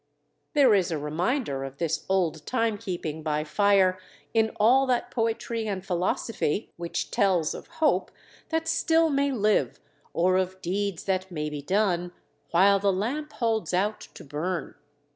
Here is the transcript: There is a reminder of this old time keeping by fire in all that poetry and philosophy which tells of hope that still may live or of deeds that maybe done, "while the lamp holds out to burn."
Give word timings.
There 0.53 0.73
is 0.73 0.89
a 0.89 0.97
reminder 0.97 1.63
of 1.63 1.77
this 1.77 2.07
old 2.09 2.43
time 2.47 2.79
keeping 2.79 3.21
by 3.21 3.43
fire 3.43 3.99
in 4.33 4.49
all 4.55 4.87
that 4.87 5.11
poetry 5.11 5.67
and 5.67 5.85
philosophy 5.85 6.71
which 6.75 7.11
tells 7.11 7.53
of 7.53 7.67
hope 7.67 8.09
that 8.49 8.67
still 8.67 9.11
may 9.11 9.31
live 9.31 9.79
or 10.11 10.37
of 10.37 10.59
deeds 10.59 11.03
that 11.03 11.29
maybe 11.29 11.61
done, 11.61 12.13
"while 12.49 12.79
the 12.79 12.91
lamp 12.91 13.31
holds 13.33 13.75
out 13.75 13.99
to 14.15 14.23
burn." 14.23 14.73